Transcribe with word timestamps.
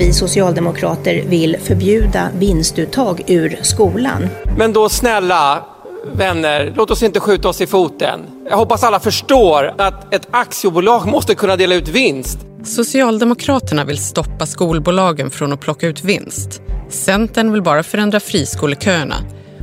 vi 0.00 0.12
socialdemokrater 0.12 1.22
vill 1.26 1.56
förbjuda 1.62 2.28
vinstuttag 2.38 3.22
ur 3.26 3.58
skolan. 3.62 4.28
Men 4.58 4.72
då 4.72 4.88
snälla 4.88 5.64
vänner, 6.12 6.72
låt 6.76 6.90
oss 6.90 7.02
inte 7.02 7.20
skjuta 7.20 7.48
oss 7.48 7.60
i 7.60 7.66
foten. 7.66 8.20
Jag 8.50 8.56
hoppas 8.56 8.84
alla 8.84 9.00
förstår 9.00 9.74
att 9.78 10.14
ett 10.14 10.28
aktiebolag 10.30 11.06
måste 11.06 11.34
kunna 11.34 11.56
dela 11.56 11.74
ut 11.74 11.88
vinst. 11.88 12.38
Socialdemokraterna 12.64 13.84
vill 13.84 13.98
stoppa 13.98 14.46
skolbolagen 14.46 15.30
från 15.30 15.52
att 15.52 15.60
plocka 15.60 15.86
ut 15.86 16.04
vinst. 16.04 16.62
Centern 16.88 17.52
vill 17.52 17.62
bara 17.62 17.82
förändra 17.82 18.20
friskoleköerna. 18.20 19.16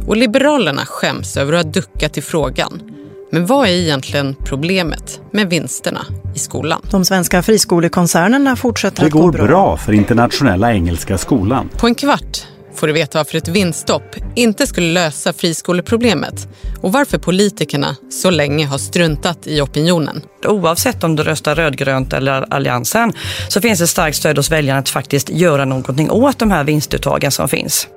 Och 0.07 0.17
Liberalerna 0.17 0.85
skäms 0.85 1.37
över 1.37 1.53
att 1.53 1.65
ha 1.65 1.71
duckat 1.71 2.17
i 2.17 2.21
frågan. 2.21 2.96
Men 3.29 3.45
vad 3.45 3.67
är 3.67 3.71
egentligen 3.71 4.35
problemet 4.45 5.21
med 5.31 5.49
vinsterna 5.49 6.05
i 6.35 6.39
skolan? 6.39 6.81
De 6.91 7.05
svenska 7.05 7.43
friskolekoncernerna 7.43 8.55
fortsätter 8.55 9.01
det 9.01 9.07
att 9.07 9.11
gå 9.11 9.21
går 9.21 9.31
bra. 9.31 9.47
bra 9.47 9.77
för 9.77 9.93
Internationella 9.93 10.73
Engelska 10.73 11.17
Skolan. 11.17 11.69
På 11.77 11.87
en 11.87 11.95
kvart 11.95 12.45
får 12.75 12.87
du 12.87 12.93
veta 12.93 13.19
varför 13.19 13.37
ett 13.37 13.47
vinststopp 13.47 14.15
inte 14.35 14.67
skulle 14.67 14.93
lösa 14.93 15.33
friskoleproblemet 15.33 16.47
och 16.81 16.91
varför 16.91 17.17
politikerna 17.17 17.95
så 18.09 18.29
länge 18.29 18.65
har 18.65 18.77
struntat 18.77 19.47
i 19.47 19.61
opinionen. 19.61 20.21
Oavsett 20.45 21.03
om 21.03 21.15
du 21.15 21.23
röstar 21.23 21.55
rödgrönt 21.55 22.13
eller 22.13 22.53
Alliansen 22.53 23.13
så 23.47 23.61
finns 23.61 23.79
det 23.79 23.87
starkt 23.87 24.17
stöd 24.17 24.37
hos 24.37 24.51
väljarna 24.51 24.79
att 24.79 24.89
faktiskt 24.89 25.29
göra 25.29 25.65
någonting 25.65 26.11
åt 26.11 26.39
de 26.39 26.51
här 26.51 26.63
vinstuttagen 26.63 27.31
som 27.31 27.49
finns. 27.49 27.87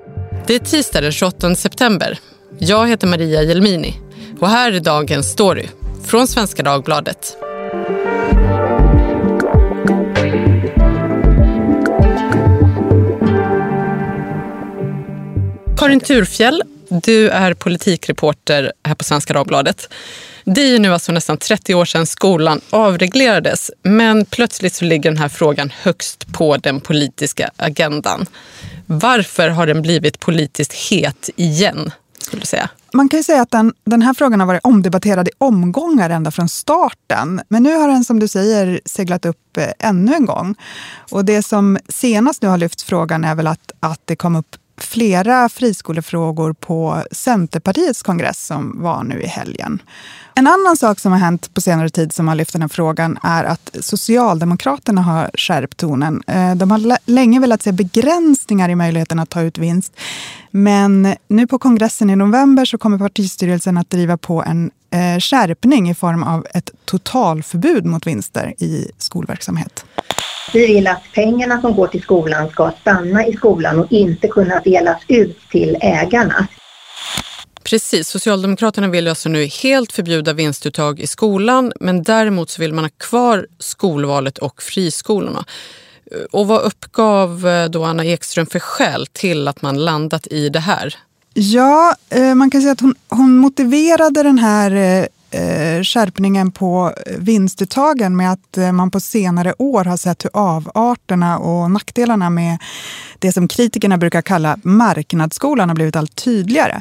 Det 0.47 0.55
är 0.55 0.59
tisdag 0.59 1.01
den 1.01 1.13
28 1.13 1.55
september. 1.55 2.19
Jag 2.59 2.89
heter 2.89 3.07
Maria 3.07 3.43
Jelmini 3.43 3.97
och 4.41 4.49
här 4.49 4.73
är 4.73 4.81
dagens 4.81 5.27
story 5.27 5.67
från 6.05 6.29
Svenska 6.29 6.63
Dagbladet. 6.63 7.37
Karin 15.79 16.01
Turfjell, 16.01 16.63
du 16.89 17.29
är 17.29 17.55
politikreporter 17.55 18.73
här 18.85 18.95
på 18.95 19.05
Svenska 19.05 19.35
Dagbladet. 19.35 19.89
Det 20.45 20.61
är 20.61 20.79
nu 20.79 20.93
alltså 20.93 21.13
nästan 21.13 21.37
30 21.37 21.75
år 21.75 21.85
sedan 21.85 22.07
skolan 22.07 22.61
avreglerades 22.71 23.71
men 23.83 24.25
plötsligt 24.25 24.75
så 24.75 24.85
ligger 24.85 25.11
den 25.11 25.19
här 25.19 25.29
frågan 25.29 25.73
högst 25.83 26.33
på 26.33 26.57
den 26.57 26.81
politiska 26.81 27.51
agendan. 27.57 28.27
Varför 28.87 29.49
har 29.49 29.67
den 29.67 29.83
blivit 29.83 30.21
politiskt 30.21 30.73
het 30.73 31.31
igen, 31.37 31.91
skulle 32.31 32.43
du 32.43 32.47
säga? 32.47 32.71
Man 32.93 33.09
kan 33.09 33.19
ju 33.19 33.25
säga 33.25 33.43
att 33.43 33.51
den, 33.51 33.73
den 33.85 34.03
här 34.03 34.15
frågan 34.15 34.41
har 34.41 34.47
varit 34.47 34.65
omdebatterad 34.65 35.29
i 35.29 35.31
omgångar 35.39 36.11
ända 36.11 36.31
från 36.31 36.49
starten. 36.49 37.41
Men 37.49 37.63
nu 37.63 37.77
har 37.77 37.89
den 37.89 38.05
som 38.05 38.21
du 38.21 38.29
säger 38.29 38.81
seglat 38.85 39.27
upp 39.27 39.57
eh, 39.57 39.89
ännu 39.89 40.15
en 40.15 40.27
gång. 40.27 40.55
Och 41.11 41.25
det 41.25 41.43
som 41.43 41.79
senast 41.89 42.43
nu 42.43 42.49
har 42.49 42.59
lyft 42.59 42.83
frågan 42.83 43.25
är 43.25 43.35
väl 43.35 43.47
att, 43.47 43.73
att 43.81 44.01
det 44.05 44.17
kom 44.17 44.37
upp 44.37 44.57
flera 44.85 45.49
friskolefrågor 45.49 46.53
på 46.53 47.03
Centerpartiets 47.13 48.03
kongress 48.03 48.47
som 48.47 48.83
var 48.83 49.05
nu 49.05 49.23
i 49.23 49.27
helgen. 49.27 49.83
En 50.35 50.47
annan 50.47 50.77
sak 50.77 51.01
som 51.01 51.13
har 51.13 51.19
hänt 51.19 51.55
på 51.55 51.61
senare 51.61 51.91
tid 51.91 52.13
som 52.13 52.29
har 52.29 52.35
lyft 52.35 52.53
den 52.53 52.63
här 52.63 52.69
frågan 52.69 53.19
är 53.23 53.45
att 53.45 53.77
Socialdemokraterna 53.81 55.03
har 55.03 55.31
skärpt 55.35 55.77
tonen. 55.77 56.23
Eh, 56.27 56.55
de 56.55 56.71
har 56.71 56.99
länge 57.11 57.41
velat 57.41 57.63
se 57.63 57.73
begränsningar 57.73 58.69
i 58.69 58.75
möjligheten 58.75 59.19
att 59.19 59.31
ta 59.31 59.43
ut 59.43 59.59
vinst. 59.59 59.93
Men 60.51 61.15
nu 61.29 61.47
på 61.47 61.59
kongressen 61.59 62.11
i 62.11 62.17
november 62.17 62.65
så 62.65 62.79
kommer 62.79 62.99
partistyrelsen 62.99 63.77
att 63.77 63.91
driva 63.91 64.17
på 64.17 64.43
en 64.43 64.71
skärpning 65.21 65.91
i 65.91 65.95
form 65.95 66.23
av 66.23 66.47
ett 66.55 66.71
totalförbud 66.85 67.85
mot 67.85 68.07
vinster 68.07 68.55
i 68.59 68.91
skolverksamhet. 68.99 69.85
Vi 70.53 70.67
vill 70.67 70.87
att 70.87 71.03
pengarna 71.15 71.61
som 71.61 71.75
går 71.75 71.87
till 71.87 72.03
skolan 72.03 72.51
ska 72.51 72.73
stanna 72.81 73.27
i 73.27 73.33
skolan 73.33 73.79
och 73.79 73.93
inte 73.93 74.29
kunna 74.29 74.61
delas 74.61 75.03
ut 75.09 75.39
till 75.51 75.77
ägarna. 75.81 76.47
Precis, 77.63 78.09
Socialdemokraterna 78.09 78.89
vill 78.89 79.09
alltså 79.09 79.29
nu 79.29 79.45
helt 79.45 79.93
förbjuda 79.93 80.33
vinstuttag 80.33 81.01
i 81.01 81.07
skolan 81.07 81.73
men 81.81 82.03
däremot 82.03 82.51
så 82.51 82.63
vill 82.63 82.73
man 82.73 82.85
ha 82.85 82.91
kvar 82.99 83.47
skolvalet 83.59 84.39
och 84.39 84.63
friskolorna. 84.63 85.45
Och 86.33 86.47
vad 86.47 86.63
uppgav 86.63 87.47
då 87.71 87.85
Anna 87.85 88.05
Ekström 88.05 88.47
för 88.47 88.59
skäl 88.59 89.07
till 89.07 89.49
att 89.49 89.63
man 89.63 89.85
landat 89.85 90.27
i 90.27 90.49
det 90.49 90.61
här? 90.61 90.97
Ja, 91.35 91.95
eh, 92.11 92.35
man 92.35 92.51
kan 92.51 92.61
säga 92.61 92.73
att 92.73 92.81
hon, 92.81 92.95
hon 93.09 93.37
motiverade 93.37 94.23
den 94.23 94.39
här 94.39 94.71
eh, 94.71 95.07
eh 95.31 95.83
skärpningen 95.83 96.53
på 96.53 96.93
vinstuttagen 97.19 98.17
med 98.17 98.33
att 98.33 98.59
eh, 98.59 98.73
man 98.73 98.91
på 98.91 99.01
senare 99.01 99.55
år 99.59 99.85
har 99.85 99.97
sett 99.97 100.25
hur 100.25 100.31
avarterna 100.35 101.39
och 101.39 101.71
nackdelarna 101.71 102.31
med 102.31 102.59
det 103.19 103.33
som 103.33 103.49
kritikerna 103.49 103.99
brukar 103.99 104.23
kalla 104.23 104.59
marknadsskolan 104.63 105.69
har 105.69 105.75
blivit 105.75 105.97
allt 105.97 106.15
tydligare. 106.25 106.81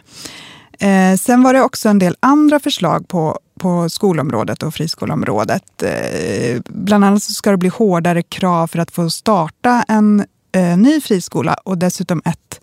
Eh, 0.79 1.17
sen 1.17 1.43
var 1.43 1.53
det 1.53 1.61
också 1.61 1.89
en 1.89 1.99
del 1.99 2.15
andra 2.19 2.59
förslag 2.59 3.07
på, 3.07 3.39
på 3.59 3.89
skolområdet 3.89 4.63
och 4.63 4.73
friskoleområdet. 4.73 5.83
Eh, 5.83 6.61
bland 6.65 7.05
annat 7.05 7.23
så 7.23 7.33
ska 7.33 7.51
det 7.51 7.57
bli 7.57 7.69
hårdare 7.69 8.21
krav 8.21 8.67
för 8.67 8.79
att 8.79 8.91
få 8.91 9.09
starta 9.09 9.85
en 9.87 10.25
eh, 10.51 10.77
ny 10.77 11.01
friskola 11.01 11.53
och 11.53 11.77
dessutom 11.77 12.21
ett 12.25 12.61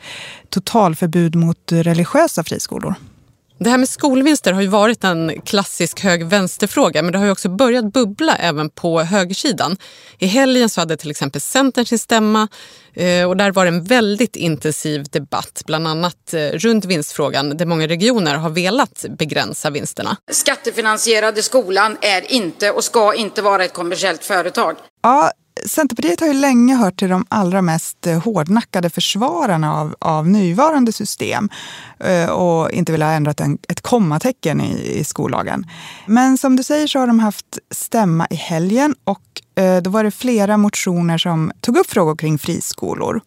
totalförbud 0.51 1.35
mot 1.35 1.73
religiösa 1.73 2.45
friskolor. 2.45 2.95
Det 3.59 3.71
här 3.71 3.79
med 3.79 3.89
skolvinster 3.89 4.53
har 4.53 4.63
ju 4.63 4.69
varit 4.69 5.05
en 5.05 5.41
klassisk 5.41 6.01
hög-vänsterfråga 6.01 7.03
men 7.03 7.13
det 7.13 7.19
har 7.19 7.25
ju 7.25 7.31
också 7.31 7.49
börjat 7.49 7.93
bubbla 7.93 8.37
även 8.37 8.71
på 8.71 9.01
högersidan. 9.01 9.77
I 10.19 10.27
helgen 10.27 10.69
så 10.69 10.81
hade 10.81 10.97
till 10.97 11.11
exempel 11.11 11.41
Centern 11.41 11.87
sin 11.87 11.99
stämma 11.99 12.49
och 13.29 13.37
där 13.37 13.53
var 13.53 13.65
det 13.65 13.69
en 13.69 13.85
väldigt 13.85 14.37
intensiv 14.37 15.05
debatt, 15.05 15.63
bland 15.67 15.89
annat 15.89 16.35
runt 16.53 16.85
vinstfrågan 16.85 17.57
där 17.57 17.67
många 17.67 17.89
regioner 17.89 18.35
har 18.35 18.51
velat 18.51 19.05
begränsa 19.19 19.71
vinsterna. 19.71 20.17
Skattefinansierade 20.33 21.43
skolan 21.43 21.97
är 22.01 22.33
inte 22.33 22.71
och 22.71 22.85
ska 22.85 23.15
inte 23.15 23.43
vara 23.43 23.65
ett 23.65 23.73
kommersiellt 23.73 24.25
företag. 24.25 24.77
Ja, 25.03 25.33
Centerpartiet 25.65 26.21
har 26.21 26.27
ju 26.27 26.33
länge 26.33 26.77
hört 26.77 26.99
till 26.99 27.09
de 27.09 27.27
allra 27.29 27.63
mest 27.63 28.07
eh, 28.07 28.23
hårdnackade 28.23 28.91
försvararna 28.91 29.75
av, 29.75 29.95
av 29.99 30.29
nuvarande 30.29 30.93
system 30.93 31.49
eh, 31.99 32.31
och 32.31 32.71
inte 32.71 32.93
vill 32.93 33.03
ha 33.03 33.11
ändrat 33.11 33.41
en, 33.41 33.59
ett 33.69 33.81
kommatecken 33.81 34.61
i, 34.61 34.99
i 34.99 35.05
skollagen. 35.05 35.67
Men 36.07 36.39
som 36.39 36.57
du 36.57 36.63
säger 36.63 36.87
så 36.87 36.99
har 36.99 37.07
de 37.07 37.19
haft 37.19 37.59
stämma 37.71 38.27
i 38.31 38.35
helgen 38.35 38.95
och 39.05 39.63
eh, 39.63 39.83
då 39.83 39.91
var 39.91 40.05
det 40.05 40.11
flera 40.11 40.57
motioner 40.57 41.19
som 41.19 41.53
tog 41.61 41.77
upp 41.77 41.91
frågor 41.91 42.17
kring 42.17 42.39
friskolor. 42.39 43.21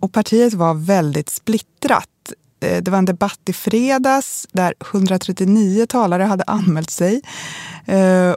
Och 0.00 0.12
partiet 0.12 0.54
var 0.54 0.74
väldigt 0.74 1.30
splittrat. 1.30 2.08
Det 2.58 2.88
var 2.88 2.98
en 2.98 3.04
debatt 3.04 3.40
i 3.48 3.52
fredags 3.52 4.46
där 4.52 4.74
139 4.80 5.86
talare 5.86 6.22
hade 6.22 6.44
anmält 6.46 6.90
sig. 6.90 7.22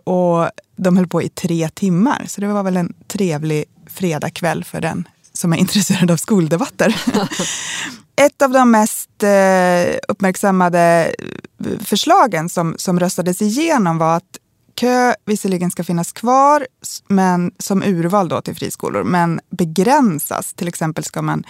Och 0.04 0.50
de 0.76 0.98
höll 0.98 1.08
på 1.08 1.22
i 1.22 1.30
tre 1.30 1.70
timmar, 1.70 2.26
så 2.28 2.42
det 2.42 2.48
var 2.48 2.64
väl 2.64 2.78
en 2.78 2.94
trevlig 3.08 3.66
fredagkväll 3.88 4.64
för 4.64 4.82
den 4.82 5.08
som 5.34 5.54
är 5.54 5.58
intresserad 5.58 6.12
av 6.12 6.18
skoldebatter. 6.18 6.96
Ett 8.16 8.42
av 8.42 8.52
de 8.52 8.72
mest 8.72 9.24
uppmärksammade 10.08 11.16
förslagen 11.80 12.50
som, 12.50 12.76
som 12.78 13.00
röstades 13.00 13.42
igenom 13.42 13.98
var 13.98 14.18
att 14.18 14.40
kö 14.76 15.14
visserligen 15.26 15.72
ska 15.72 15.84
finnas 15.84 16.12
kvar 16.12 16.68
men 17.08 17.52
som 17.60 17.84
urval 17.84 18.30
då 18.30 18.42
till 18.42 18.56
friskolor, 18.56 19.04
men 19.04 19.40
begränsas. 19.50 20.54
Till 20.54 20.68
exempel 20.68 21.04
ska 21.04 21.22
man, 21.22 21.44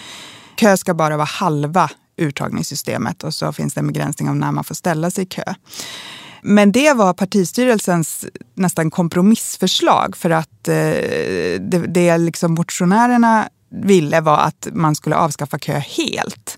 kö 0.56 0.78
ska 0.78 0.94
bara 0.94 1.18
vara 1.18 1.26
halva 1.26 1.90
urtagningssystemet 2.18 3.24
och 3.24 3.34
så 3.34 3.54
finns 3.54 3.74
det 3.74 3.80
en 3.80 3.88
begränsning 3.88 4.30
av 4.30 4.36
när 4.36 4.52
man 4.52 4.64
får 4.64 4.76
ställa 4.76 5.12
sig 5.12 5.24
i 5.24 5.28
kö. 5.28 5.54
Men 6.48 6.72
det 6.72 6.94
var 6.94 7.14
partistyrelsens 7.14 8.26
nästan 8.54 8.92
kompromissförslag 8.92 10.18
för 10.18 10.30
att 10.30 10.68
eh, 10.68 10.76
det, 11.60 11.86
det 11.88 12.18
liksom 12.18 12.54
motionärerna 12.54 13.50
ville 13.84 14.22
var 14.22 14.38
att 14.38 14.68
man 14.74 14.96
skulle 14.96 15.16
avskaffa 15.16 15.60
kö 15.60 15.74
helt. 15.74 16.58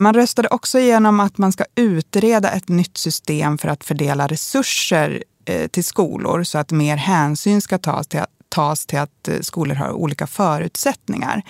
Man 0.00 0.14
röstade 0.14 0.48
också 0.48 0.78
igenom 0.78 1.20
att 1.20 1.38
man 1.38 1.52
ska 1.52 1.64
utreda 1.74 2.50
ett 2.50 2.68
nytt 2.68 2.96
system 2.96 3.58
för 3.58 3.68
att 3.68 3.84
fördela 3.84 4.26
resurser 4.26 5.24
eh, 5.44 5.66
till 5.66 5.84
skolor 5.84 6.42
så 6.42 6.58
att 6.58 6.70
mer 6.70 6.96
hänsyn 6.96 7.60
ska 7.60 7.78
tas 7.78 8.06
till, 8.06 8.22
tas 8.48 8.86
till 8.86 8.98
att 8.98 9.28
eh, 9.28 9.40
skolor 9.40 9.74
har 9.74 9.92
olika 9.92 10.26
förutsättningar. 10.26 11.42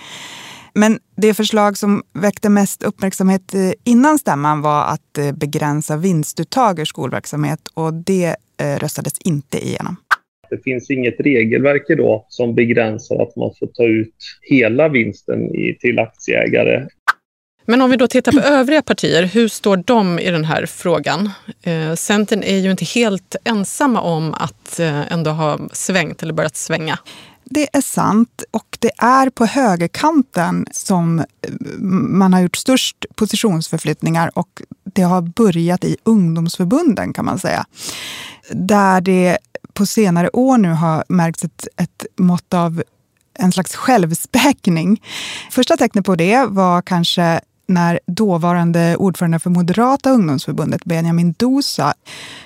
Men 0.73 0.99
det 1.15 1.33
förslag 1.33 1.77
som 1.77 2.03
väckte 2.13 2.49
mest 2.49 2.83
uppmärksamhet 2.83 3.53
innan 3.83 4.19
stämman 4.19 4.61
var 4.61 4.85
att 4.85 5.33
begränsa 5.33 5.97
vinstuttag 5.97 6.79
ur 6.79 6.85
skolverksamhet 6.85 7.59
och 7.73 7.93
det 7.93 8.35
röstades 8.79 9.13
inte 9.19 9.65
igenom. 9.65 9.95
Det 10.49 10.63
finns 10.63 10.89
inget 10.89 11.19
regelverk 11.19 11.85
idag 11.89 12.25
som 12.29 12.55
begränsar 12.55 13.21
att 13.21 13.35
man 13.35 13.51
får 13.59 13.67
ta 13.67 13.83
ut 13.83 14.15
hela 14.41 14.89
vinsten 14.89 15.49
till 15.79 15.99
aktieägare. 15.99 16.87
Men 17.65 17.81
om 17.81 17.91
vi 17.91 17.97
då 17.97 18.07
tittar 18.07 18.31
på 18.31 18.39
övriga 18.39 18.81
partier, 18.81 19.23
hur 19.23 19.47
står 19.47 19.77
de 19.77 20.19
i 20.19 20.31
den 20.31 20.45
här 20.45 20.65
frågan? 20.65 21.29
Eh, 21.63 21.93
Centern 21.95 22.43
är 22.43 22.57
ju 22.57 22.71
inte 22.71 22.85
helt 22.85 23.35
ensamma 23.43 24.01
om 24.01 24.33
att 24.33 24.79
ändå 25.09 25.31
ha 25.31 25.59
svängt 25.71 26.23
eller 26.23 26.33
börjat 26.33 26.55
svänga 26.55 26.99
det 27.49 27.67
är 27.73 27.81
sant. 27.81 28.43
Och 28.51 28.77
det 28.79 28.91
är 28.97 29.29
på 29.29 29.45
högerkanten 29.45 30.65
som 30.71 31.19
eh, 31.19 31.25
man 32.09 32.33
har 32.33 32.41
gjort 32.41 32.55
störst 32.55 33.05
positionsförflyttningar 33.15 34.31
och 34.33 34.61
det 34.83 35.01
har 35.01 35.21
börjat 35.21 35.83
i 35.83 35.97
ungdomsförbunden 36.03 37.13
kan 37.13 37.25
man 37.25 37.39
säga. 37.39 37.65
Där 38.51 39.01
det 39.01 39.37
på 39.73 39.85
senare 39.85 40.29
år 40.33 40.57
nu 40.57 40.69
har 40.69 41.03
märkts 41.07 41.43
ett, 41.43 41.67
ett 41.77 42.05
mått 42.17 42.53
av 42.53 42.83
en 43.39 43.51
slags 43.51 43.75
självspäkning. 43.75 45.01
Första 45.51 45.77
tecknet 45.77 46.05
på 46.05 46.15
det 46.15 46.45
var 46.45 46.81
kanske 46.81 47.41
när 47.69 47.99
dåvarande 48.05 48.95
ordförande 48.95 49.39
för 49.39 49.49
Moderata 49.49 50.11
ungdomsförbundet, 50.11 50.85
Benjamin 50.85 51.35
Dosa, 51.37 51.93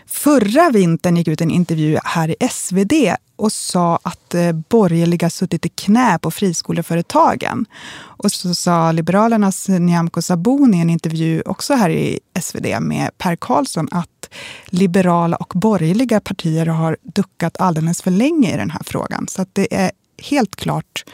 förra 0.07 0.69
vintern 0.69 1.17
gick 1.17 1.27
ut 1.27 1.41
en 1.41 1.51
intervju 1.51 1.97
här 2.03 2.29
i 2.29 2.47
SvD 2.49 2.93
och 3.35 3.51
sa 3.51 3.99
att 4.03 4.33
eh, 4.33 4.51
borgerliga 4.51 5.29
suttit 5.29 5.65
i 5.65 5.69
knä 5.69 6.19
på 6.19 6.31
friskoleföretagen. 6.31 7.65
Och 7.95 8.31
så 8.31 8.55
sa 8.55 8.91
Liberalernas 8.91 9.67
Nyamko 9.69 10.21
Sabuni 10.21 10.77
i 10.77 10.81
en 10.81 10.89
intervju 10.89 11.41
också 11.45 11.73
här 11.73 11.89
i 11.89 12.19
SvD 12.41 12.65
med 12.81 13.09
Per 13.17 13.35
Karlsson 13.35 13.87
att 13.91 14.29
liberala 14.65 15.35
och 15.35 15.53
borgerliga 15.55 16.19
partier 16.19 16.65
har 16.65 16.97
duckat 17.01 17.57
alldeles 17.59 18.01
för 18.01 18.11
länge 18.11 18.53
i 18.53 18.57
den 18.57 18.69
här 18.69 18.81
frågan. 18.85 19.27
Så 19.27 19.41
att 19.41 19.49
det 19.53 19.75
är 19.75 19.91
helt 20.17 20.55
klart 20.55 21.05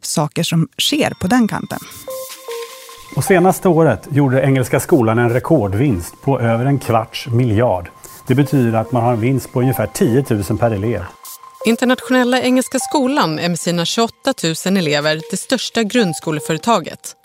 saker 0.00 0.42
som 0.42 0.68
sker 0.78 1.12
på 1.20 1.26
den 1.26 1.48
kanten. 1.48 1.78
Och 3.16 3.24
senaste 3.24 3.68
året 3.68 4.08
gjorde 4.10 4.42
Engelska 4.42 4.80
skolan 4.80 5.18
en 5.18 5.30
rekordvinst 5.30 6.22
på 6.22 6.40
över 6.40 6.64
en 6.66 6.78
kvarts 6.78 7.26
miljard. 7.26 7.88
Det 8.26 8.34
betyder 8.34 8.78
att 8.78 8.92
man 8.92 9.02
har 9.02 9.12
en 9.12 9.20
vinst 9.20 9.52
på 9.52 9.60
ungefär 9.60 9.86
10 9.86 10.24
000 10.30 10.58
per 10.58 10.70
elev. 10.70 11.02
Internationella 11.66 12.42
Engelska 12.42 12.78
skolan 12.78 13.38
är 13.38 13.48
med 13.48 13.58
sina 13.58 13.84
28 13.84 14.14
000 14.66 14.76
elever 14.76 15.20
det 15.30 15.36
största 15.36 15.82
grundskoleföretaget. 15.82 17.16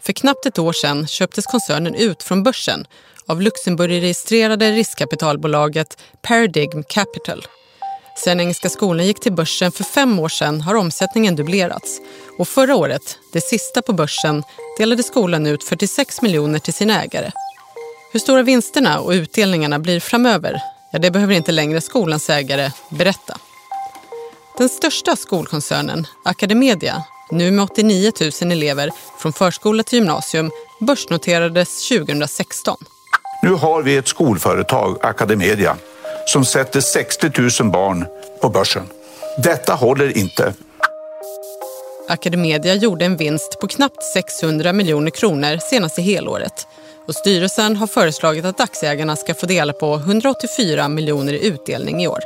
För 0.00 0.12
knappt 0.12 0.46
ett 0.46 0.58
år 0.58 0.72
sedan 0.72 1.06
köptes 1.06 1.46
koncernen 1.46 1.94
ut 1.94 2.22
från 2.22 2.42
börsen 2.42 2.86
av 3.26 3.42
Luxemburgregistrerade 3.42 4.70
riskkapitalbolaget 4.70 6.02
Paradigm 6.22 6.84
Capital. 6.88 7.46
Sedan 8.14 8.40
Engelska 8.40 8.68
skolan 8.68 9.06
gick 9.06 9.20
till 9.20 9.32
börsen 9.32 9.72
för 9.72 9.84
fem 9.84 10.18
år 10.18 10.28
sedan 10.28 10.60
har 10.60 10.74
omsättningen 10.74 11.36
dubblerats. 11.36 12.00
Och 12.38 12.48
förra 12.48 12.76
året, 12.76 13.18
det 13.32 13.40
sista 13.40 13.82
på 13.82 13.92
börsen, 13.92 14.42
delade 14.78 15.02
skolan 15.02 15.46
ut 15.46 15.64
46 15.64 16.22
miljoner 16.22 16.58
till 16.58 16.74
sina 16.74 17.02
ägare. 17.02 17.30
Hur 18.12 18.20
stora 18.20 18.42
vinsterna 18.42 19.00
och 19.00 19.10
utdelningarna 19.10 19.78
blir 19.78 20.00
framöver, 20.00 20.62
ja 20.92 20.98
det 20.98 21.10
behöver 21.10 21.34
inte 21.34 21.52
längre 21.52 21.80
skolans 21.80 22.30
ägare 22.30 22.70
berätta. 22.90 23.36
Den 24.58 24.68
största 24.68 25.16
skolkoncernen, 25.16 26.06
Academedia, 26.24 27.04
nu 27.30 27.50
med 27.50 27.64
89 27.64 28.12
000 28.42 28.52
elever 28.52 28.90
från 29.18 29.32
förskola 29.32 29.82
till 29.82 29.98
gymnasium, 29.98 30.50
börsnoterades 30.80 31.88
2016. 31.88 32.76
Nu 33.42 33.50
har 33.50 33.82
vi 33.82 33.96
ett 33.96 34.08
skolföretag, 34.08 34.98
Academedia, 35.02 35.76
som 36.26 36.44
sätter 36.44 36.80
60 36.80 37.62
000 37.62 37.72
barn 37.72 38.06
på 38.40 38.48
börsen. 38.48 38.82
Detta 39.38 39.74
håller 39.74 40.16
inte. 40.18 40.54
Academedia 42.08 42.74
gjorde 42.74 43.04
en 43.04 43.16
vinst 43.16 43.58
på 43.60 43.68
knappt 43.68 44.02
600 44.14 44.72
miljoner 44.72 45.10
kronor 45.10 45.58
senaste 45.70 46.02
helåret. 46.02 46.66
Och 47.06 47.14
styrelsen 47.14 47.76
har 47.76 47.86
föreslagit 47.86 48.44
att 48.44 48.60
aktieägarna 48.60 49.16
ska 49.16 49.34
få 49.34 49.46
dela 49.46 49.72
på 49.72 49.94
184 49.94 50.88
miljoner 50.88 51.32
i 51.32 51.46
utdelning 51.46 52.02
i 52.02 52.08
år. 52.08 52.20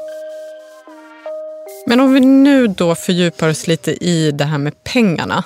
Men 1.87 2.01
om 2.01 2.13
vi 2.13 2.21
nu 2.21 2.67
då 2.67 2.95
fördjupar 2.95 3.49
oss 3.49 3.67
lite 3.67 4.05
i 4.05 4.31
det 4.31 4.45
här 4.45 4.59
med 4.59 4.85
pengarna. 4.85 5.45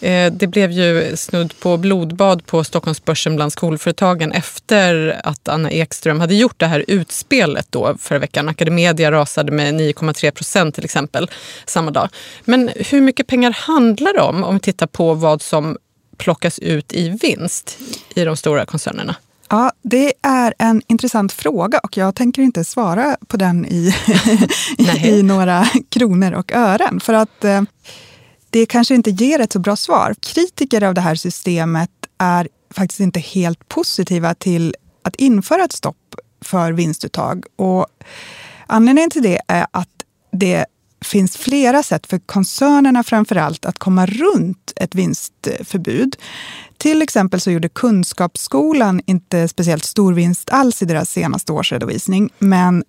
Eh, 0.00 0.32
det 0.32 0.46
blev 0.46 0.70
ju 0.70 1.16
snudd 1.16 1.60
på 1.60 1.76
blodbad 1.76 2.46
på 2.46 2.64
Stockholmsbörsen 2.64 3.36
bland 3.36 3.52
skolföretagen 3.52 4.32
efter 4.32 5.20
att 5.24 5.48
Anna 5.48 5.70
Ekström 5.70 6.20
hade 6.20 6.34
gjort 6.34 6.58
det 6.58 6.66
här 6.66 6.84
utspelet 6.88 7.66
då 7.70 7.96
förra 7.98 8.18
veckan. 8.18 8.48
Academedia 8.48 9.12
rasade 9.12 9.52
med 9.52 9.74
9,3 9.74 10.30
procent 10.30 10.74
till 10.74 10.84
exempel 10.84 11.30
samma 11.66 11.90
dag. 11.90 12.08
Men 12.44 12.70
hur 12.76 13.00
mycket 13.00 13.26
pengar 13.26 13.50
handlar 13.50 14.12
det 14.12 14.20
om 14.20 14.44
om 14.44 14.54
vi 14.54 14.60
tittar 14.60 14.86
på 14.86 15.14
vad 15.14 15.42
som 15.42 15.76
plockas 16.16 16.58
ut 16.58 16.92
i 16.92 17.08
vinst 17.22 17.78
i 18.14 18.24
de 18.24 18.36
stora 18.36 18.66
koncernerna? 18.66 19.16
Ja, 19.48 19.72
det 19.82 20.12
är 20.22 20.54
en 20.58 20.82
intressant 20.86 21.32
fråga 21.32 21.78
och 21.78 21.96
jag 21.96 22.14
tänker 22.14 22.42
inte 22.42 22.64
svara 22.64 23.16
på 23.26 23.36
den 23.36 23.66
i, 23.66 23.94
i 25.04 25.22
några 25.22 25.66
kronor 25.88 26.32
och 26.32 26.52
ören. 26.52 27.00
För 27.00 27.14
att 27.14 27.44
eh, 27.44 27.62
det 28.50 28.66
kanske 28.66 28.94
inte 28.94 29.10
ger 29.10 29.40
ett 29.40 29.52
så 29.52 29.58
bra 29.58 29.76
svar. 29.76 30.14
Kritiker 30.20 30.82
av 30.82 30.94
det 30.94 31.00
här 31.00 31.14
systemet 31.14 31.90
är 32.18 32.48
faktiskt 32.70 33.00
inte 33.00 33.20
helt 33.20 33.68
positiva 33.68 34.34
till 34.34 34.74
att 35.02 35.16
införa 35.16 35.64
ett 35.64 35.72
stopp 35.72 36.14
för 36.44 36.72
vinstuttag. 36.72 37.44
Och 37.56 37.86
anledningen 38.66 39.10
till 39.10 39.22
det 39.22 39.40
är 39.48 39.66
att 39.70 39.88
det 40.32 40.66
finns 41.04 41.36
flera 41.36 41.82
sätt 41.82 42.06
för 42.06 42.18
koncernerna 42.18 43.02
framför 43.02 43.36
allt 43.36 43.64
att 43.64 43.78
komma 43.78 44.06
runt 44.06 44.72
ett 44.76 44.94
vinstförbud. 44.94 46.16
Till 46.78 47.02
exempel 47.02 47.40
så 47.40 47.50
gjorde 47.50 47.68
Kunskapsskolan 47.68 49.00
inte 49.06 49.48
speciellt 49.48 49.84
stor 49.84 50.12
vinst 50.12 50.50
alls 50.50 50.82
i 50.82 50.84
deras 50.84 51.10
senaste 51.10 51.52
årsredovisning. 51.52 52.30
Men 52.38 52.84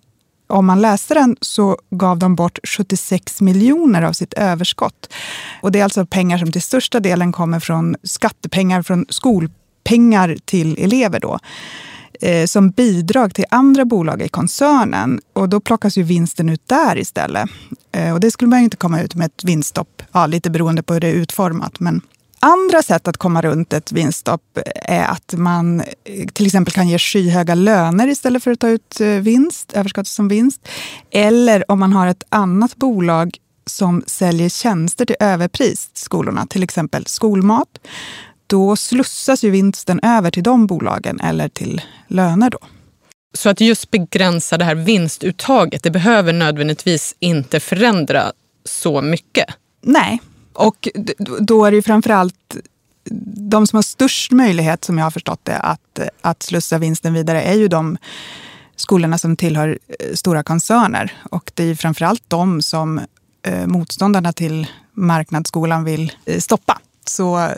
om 0.52 0.66
man 0.66 0.80
läste 0.80 1.14
den 1.14 1.36
så 1.40 1.76
gav 1.90 2.18
de 2.18 2.36
bort 2.36 2.58
76 2.64 3.40
miljoner 3.40 4.02
av 4.02 4.12
sitt 4.12 4.34
överskott. 4.34 5.12
Och 5.60 5.72
det 5.72 5.80
är 5.80 5.84
alltså 5.84 6.06
pengar 6.06 6.38
som 6.38 6.52
till 6.52 6.62
största 6.62 7.00
delen 7.00 7.32
kommer 7.32 7.60
från 7.60 7.96
skattepengar, 8.02 8.82
från 8.82 9.06
skolpengar 9.08 10.36
till 10.44 10.78
elever 10.78 11.20
då 11.20 11.38
eh, 12.20 12.46
som 12.46 12.70
bidrag 12.70 13.34
till 13.34 13.44
andra 13.50 13.84
bolag 13.84 14.22
i 14.22 14.28
koncernen. 14.28 15.20
Och 15.32 15.48
då 15.48 15.60
plockas 15.60 15.98
ju 15.98 16.02
vinsten 16.02 16.48
ut 16.48 16.68
där 16.68 16.98
istället. 16.98 17.50
Eh, 17.92 18.12
och 18.12 18.20
det 18.20 18.30
skulle 18.30 18.48
man 18.48 18.58
ju 18.58 18.64
inte 18.64 18.76
komma 18.76 19.02
ut 19.02 19.14
med 19.14 19.26
ett 19.26 19.44
vinststopp, 19.44 20.02
ja, 20.12 20.26
lite 20.26 20.50
beroende 20.50 20.82
på 20.82 20.94
hur 20.94 21.00
det 21.00 21.08
är 21.08 21.14
utformat. 21.14 21.80
Men 21.80 22.00
andra 22.42 22.82
sätt 22.82 23.08
att 23.08 23.16
komma 23.16 23.42
runt 23.42 23.72
ett 23.72 23.92
vinststopp 23.92 24.58
är 24.74 25.04
att 25.04 25.34
man 25.36 25.80
eh, 25.80 26.26
till 26.32 26.46
exempel 26.46 26.74
kan 26.74 26.88
ge 26.88 26.98
skyhöga 26.98 27.54
löner 27.54 28.08
istället 28.08 28.42
för 28.42 28.50
att 28.50 28.60
ta 28.60 28.68
ut 28.68 29.00
eh, 29.00 29.06
vinst, 29.06 29.72
överskottet 29.72 30.08
som 30.08 30.28
vinst. 30.28 30.68
Eller 31.10 31.70
om 31.70 31.78
man 31.80 31.92
har 31.92 32.06
ett 32.06 32.24
annat 32.28 32.76
bolag 32.76 33.36
som 33.66 34.04
säljer 34.06 34.48
tjänster 34.48 35.04
till 35.04 35.16
överpris 35.20 35.88
till 35.88 36.04
skolorna, 36.04 36.46
till 36.46 36.62
exempel 36.62 37.06
skolmat. 37.06 37.68
Då 38.46 38.76
slussas 38.76 39.44
ju 39.44 39.50
vinsten 39.50 40.00
över 40.02 40.30
till 40.30 40.42
de 40.42 40.66
bolagen 40.66 41.20
eller 41.20 41.48
till 41.48 41.82
löner. 42.08 42.50
Då. 42.50 42.58
Så 43.34 43.48
att 43.48 43.60
just 43.60 43.90
begränsa 43.90 44.58
det 44.58 44.64
här 44.64 44.74
vinstuttaget, 44.74 45.82
det 45.82 45.90
behöver 45.90 46.32
nödvändigtvis 46.32 47.16
inte 47.18 47.60
förändra 47.60 48.32
så 48.64 49.02
mycket? 49.02 49.46
Nej, 49.82 50.20
och 50.52 50.88
då 51.40 51.64
är 51.64 51.70
det 51.70 51.74
ju 51.74 51.82
framförallt 51.82 52.56
de 53.50 53.66
som 53.66 53.76
har 53.76 53.82
störst 53.82 54.32
möjlighet, 54.32 54.84
som 54.84 54.98
jag 54.98 55.04
har 55.04 55.10
förstått 55.10 55.40
det, 55.42 55.58
att, 55.58 55.98
att 56.20 56.42
slussa 56.42 56.78
vinsten 56.78 57.14
vidare 57.14 57.42
är 57.42 57.54
ju 57.54 57.68
de 57.68 57.98
skolorna 58.76 59.18
som 59.18 59.36
tillhör 59.36 59.78
eh, 60.00 60.14
stora 60.14 60.42
koncerner. 60.42 61.12
Och 61.30 61.52
det 61.54 61.62
är 61.62 61.66
ju 61.66 61.76
framförallt 61.76 62.22
de 62.28 62.62
som 62.62 63.00
eh, 63.42 63.66
motståndarna 63.66 64.32
till 64.32 64.66
marknadsskolan 64.92 65.84
vill 65.84 66.12
eh, 66.24 66.38
stoppa. 66.38 66.78
Så 67.04 67.48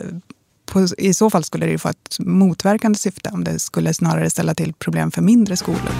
på, 0.65 0.87
i 0.97 1.13
så 1.13 1.29
fall 1.29 1.43
skulle 1.43 1.65
det 1.65 1.71
ju 1.71 1.77
få 1.77 1.89
ett 1.89 2.19
motverkande 2.19 2.99
syfte 2.99 3.29
om 3.33 3.43
det 3.43 3.59
skulle 3.59 3.93
snarare 3.93 4.29
ställa 4.29 4.55
till 4.55 4.73
problem 4.73 5.11
för 5.11 5.21
mindre 5.21 5.57
skolor. 5.57 5.91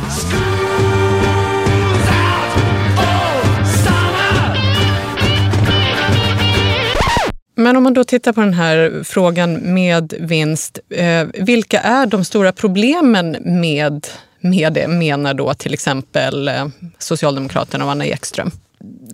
Men 7.55 7.77
om 7.77 7.83
man 7.83 7.93
då 7.93 8.03
tittar 8.03 8.33
på 8.33 8.41
den 8.41 8.53
här 8.53 9.03
frågan 9.03 9.53
med 9.53 10.13
vinst. 10.19 10.79
Eh, 10.89 11.27
vilka 11.33 11.79
är 11.79 12.05
de 12.05 12.25
stora 12.25 12.51
problemen 12.51 13.31
med, 13.62 14.07
med 14.41 14.74
det, 14.74 14.88
menar 14.88 15.33
då 15.33 15.53
till 15.53 15.74
exempel 15.74 16.47
eh, 16.47 16.67
Socialdemokraterna 16.97 17.85
och 17.85 17.91
Anna 17.91 18.05
Ekström? 18.05 18.51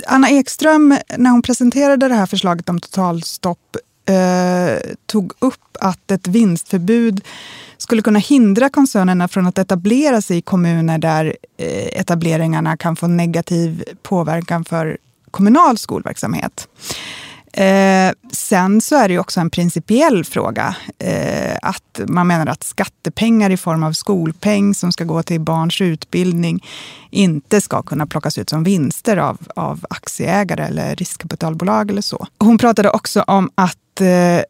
Anna 0.08 0.30
Ekström, 0.30 0.98
när 1.18 1.30
hon 1.30 1.42
presenterade 1.42 2.08
det 2.08 2.16
här 2.16 2.26
förslaget 2.26 2.70
om 2.70 2.80
totalstopp 2.80 3.78
eh, 4.06 4.92
tog 5.06 5.34
upp 5.40 5.78
att 5.80 6.12
ett 6.12 6.28
vinstförbud 6.28 7.22
skulle 7.78 8.02
kunna 8.02 8.20
hindra 8.20 8.70
koncernerna 8.70 9.28
från 9.28 9.48
att 9.48 9.58
etablera 9.58 10.22
sig 10.22 10.38
i 10.38 10.42
kommuner 10.42 10.98
där 10.98 11.36
eh, 11.58 12.00
etableringarna 12.00 12.78
kan 12.78 12.96
få 12.96 13.08
negativ 13.08 13.84
påverkan 14.02 14.66
för 14.66 14.98
kommunal 15.32 15.78
skolverksamhet. 15.78 16.68
Eh, 17.54 18.12
sen 18.32 18.82
så 18.82 18.96
är 18.96 19.08
det 19.08 19.14
ju 19.14 19.20
också 19.20 19.40
en 19.40 19.50
principiell 19.50 20.26
fråga. 20.26 20.76
Eh, 21.00 21.58
att 21.62 22.00
man 22.08 22.28
menar 22.28 22.48
att 22.48 22.64
skattepengar 22.64 23.50
i 23.50 23.58
form 23.58 23.84
av 23.84 23.94
skolpeng 23.94 24.74
som 24.74 24.92
ska 24.92 25.04
gå 25.04 25.24
till 25.24 25.42
barns 25.42 25.82
utbildning 25.82 26.66
inte 27.10 27.62
ska 27.62 27.82
kunna 27.82 28.08
plockas 28.08 28.38
ut 28.38 28.50
som 28.50 28.64
vinster 28.64 29.18
av, 29.18 29.38
av 29.56 29.86
aktieägare 29.90 30.64
eller 30.64 30.96
riskkapitalbolag 30.96 31.92
eller 31.92 32.02
så. 32.02 32.28
Hon 32.40 32.58
pratade 32.58 32.90
också 32.90 33.22
om 33.22 33.50
att 33.56 34.02
eh, 34.02 34.44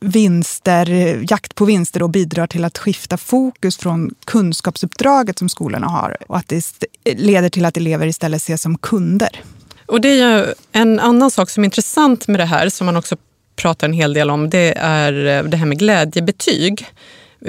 vinster, 0.00 0.86
jakt 1.30 1.54
på 1.54 1.64
vinster 1.64 2.00
då 2.00 2.08
bidrar 2.08 2.46
till 2.46 2.64
att 2.64 2.78
skifta 2.78 3.16
fokus 3.16 3.76
från 3.76 4.14
kunskapsuppdraget 4.24 5.38
som 5.38 5.48
skolorna 5.48 5.86
har 5.86 6.16
och 6.28 6.36
att 6.36 6.48
det 6.48 6.62
leder 7.04 7.48
till 7.48 7.64
att 7.64 7.76
elever 7.76 8.06
istället 8.06 8.42
ses 8.42 8.62
som 8.62 8.78
kunder. 8.78 9.40
Och 9.86 10.00
det 10.00 10.20
är 10.20 10.54
en 10.72 11.00
annan 11.00 11.30
sak 11.30 11.50
som 11.50 11.64
är 11.64 11.64
intressant 11.64 12.28
med 12.28 12.40
det 12.40 12.44
här, 12.44 12.68
som 12.68 12.86
man 12.86 12.96
också 12.96 13.16
pratar 13.56 13.88
en 13.88 13.92
hel 13.92 14.14
del 14.14 14.30
om, 14.30 14.50
det 14.50 14.74
är 14.78 15.42
det 15.42 15.56
här 15.56 15.66
med 15.66 15.78
glädjebetyg. 15.78 16.86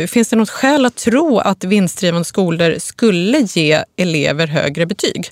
Finns 0.08 0.30
det 0.30 0.36
något 0.36 0.50
skäl 0.50 0.86
att 0.86 0.96
tro 0.96 1.40
att 1.40 1.64
vinstdrivande 1.64 2.26
skolor 2.26 2.76
skulle 2.80 3.40
ge 3.40 3.84
elever 3.98 4.48
högre 4.48 4.86
betyg? 4.86 5.32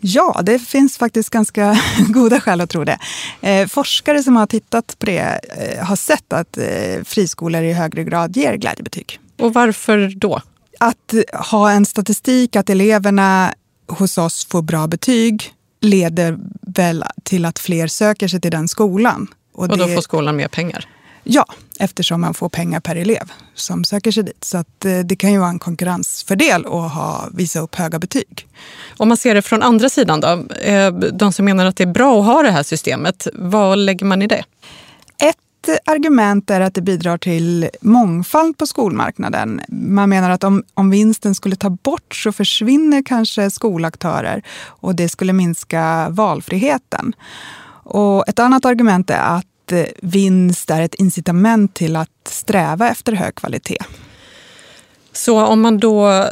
Ja, 0.00 0.40
det 0.42 0.58
finns 0.58 0.98
faktiskt 0.98 1.30
ganska 1.30 1.80
goda 2.08 2.40
skäl 2.40 2.60
att 2.60 2.70
tro 2.70 2.84
det. 2.84 2.98
Eh, 3.40 3.66
forskare 3.68 4.22
som 4.22 4.36
har 4.36 4.46
tittat 4.46 4.96
på 4.98 5.06
det 5.06 5.40
eh, 5.58 5.84
har 5.84 5.96
sett 5.96 6.32
att 6.32 6.58
eh, 6.58 7.04
friskolor 7.04 7.62
i 7.62 7.72
högre 7.72 8.04
grad 8.04 8.36
ger 8.36 8.54
glädjebetyg. 8.54 9.18
Och 9.38 9.54
varför 9.54 10.12
då? 10.16 10.40
Att 10.80 11.14
ha 11.32 11.70
en 11.70 11.86
statistik 11.86 12.56
att 12.56 12.70
eleverna 12.70 13.54
hos 13.88 14.18
oss 14.18 14.46
får 14.46 14.62
bra 14.62 14.86
betyg 14.86 15.54
leder 15.84 16.38
väl 16.60 17.04
till 17.22 17.44
att 17.44 17.58
fler 17.58 17.86
söker 17.86 18.28
sig 18.28 18.40
till 18.40 18.50
den 18.50 18.68
skolan. 18.68 19.26
Och, 19.54 19.70
och 19.70 19.78
då 19.78 19.88
får 19.88 20.00
skolan 20.00 20.36
mer 20.36 20.48
pengar? 20.48 20.88
Ja, 21.24 21.46
eftersom 21.78 22.20
man 22.20 22.34
får 22.34 22.48
pengar 22.48 22.80
per 22.80 22.96
elev 22.96 23.32
som 23.54 23.84
söker 23.84 24.10
sig 24.10 24.22
dit. 24.22 24.44
Så 24.44 24.58
att, 24.58 24.84
eh, 24.84 24.98
det 24.98 25.16
kan 25.16 25.32
ju 25.32 25.38
vara 25.38 25.48
en 25.48 25.58
konkurrensfördel 25.58 26.66
att 26.66 26.92
ha, 26.92 27.28
visa 27.32 27.60
upp 27.60 27.74
höga 27.74 27.98
betyg. 27.98 28.48
Om 28.96 29.08
man 29.08 29.16
ser 29.16 29.34
det 29.34 29.42
från 29.42 29.62
andra 29.62 29.88
sidan 29.88 30.20
då, 30.20 30.54
eh, 30.54 30.92
de 30.92 31.32
som 31.32 31.44
menar 31.44 31.66
att 31.66 31.76
det 31.76 31.84
är 31.84 31.92
bra 31.92 32.20
att 32.20 32.26
ha 32.26 32.42
det 32.42 32.50
här 32.50 32.62
systemet, 32.62 33.28
vad 33.34 33.78
lägger 33.78 34.06
man 34.06 34.22
i 34.22 34.26
det? 34.26 34.44
Ett 35.18 35.36
argument 35.84 36.50
är 36.50 36.60
att 36.60 36.74
det 36.74 36.82
bidrar 36.82 37.18
till 37.18 37.68
mångfald 37.80 38.58
på 38.58 38.66
skolmarknaden. 38.66 39.60
Man 39.68 40.08
menar 40.08 40.30
att 40.30 40.44
om, 40.44 40.64
om 40.74 40.90
vinsten 40.90 41.34
skulle 41.34 41.56
ta 41.56 41.70
bort 41.70 42.14
så 42.14 42.32
försvinner 42.32 43.02
kanske 43.06 43.50
skolaktörer 43.50 44.42
och 44.66 44.94
det 44.94 45.08
skulle 45.08 45.32
minska 45.32 46.06
valfriheten. 46.10 47.12
Och 47.84 48.28
ett 48.28 48.38
annat 48.38 48.64
argument 48.64 49.10
är 49.10 49.36
att 49.36 49.72
eh, 49.72 49.84
vinst 50.02 50.70
är 50.70 50.82
ett 50.82 50.94
incitament 50.94 51.74
till 51.74 51.96
att 51.96 52.28
sträva 52.28 52.90
efter 52.90 53.12
hög 53.12 53.34
kvalitet. 53.34 53.78
Så 55.12 55.44
om 55.44 55.60
man 55.60 55.78
då 55.78 56.26